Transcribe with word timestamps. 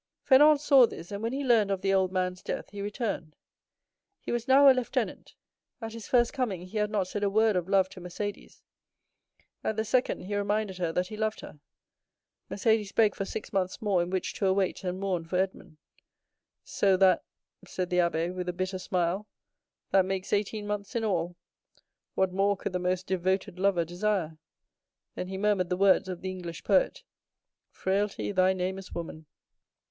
Fernand 0.23 0.59
saw 0.59 0.87
this, 0.87 1.11
and 1.11 1.21
when 1.21 1.31
he 1.31 1.43
learned 1.43 1.69
of 1.69 1.81
the 1.81 1.93
old 1.93 2.11
man's 2.11 2.41
death 2.41 2.71
he 2.71 2.81
returned. 2.81 3.35
He 4.19 4.31
was 4.31 4.47
now 4.47 4.67
a 4.67 4.73
lieutenant. 4.73 5.35
At 5.79 5.93
his 5.93 6.07
first 6.07 6.33
coming 6.33 6.63
he 6.63 6.79
had 6.79 6.89
not 6.89 7.05
said 7.07 7.23
a 7.23 7.29
word 7.29 7.55
of 7.55 7.69
love 7.69 7.87
to 7.89 8.01
Mercédès; 8.01 8.61
at 9.63 9.75
the 9.75 9.85
second 9.85 10.21
he 10.21 10.35
reminded 10.35 10.77
her 10.79 10.91
that 10.91 11.09
he 11.09 11.15
loved 11.17 11.41
her. 11.41 11.59
"Mercédès 12.49 12.95
begged 12.95 13.15
for 13.15 13.25
six 13.25 13.53
months 13.53 13.79
more 13.79 14.01
in 14.01 14.09
which 14.09 14.33
to 14.33 14.47
await 14.47 14.83
and 14.83 14.99
mourn 14.99 15.23
for 15.23 15.35
Edmond." 15.35 15.77
"So 16.63 16.97
that," 16.97 17.23
said 17.67 17.91
the 17.91 17.97
abbé, 17.97 18.33
with 18.33 18.49
a 18.49 18.53
bitter 18.53 18.79
smile, 18.79 19.27
"that 19.91 20.03
makes 20.03 20.33
eighteen 20.33 20.65
months 20.65 20.95
in 20.95 21.03
all. 21.05 21.35
What 22.15 22.33
more 22.33 22.57
could 22.57 22.73
the 22.73 22.79
most 22.79 23.05
devoted 23.05 23.59
lover 23.59 23.85
desire?" 23.85 24.39
Then 25.13 25.27
he 25.27 25.37
murmured 25.37 25.69
the 25.69 25.77
words 25.77 26.09
of 26.09 26.21
the 26.21 26.31
English 26.31 26.63
poet, 26.63 27.03
"'Frailty, 27.69 28.31
thy 28.31 28.53
name 28.53 28.79
is 28.79 28.93
woman. 28.95 29.27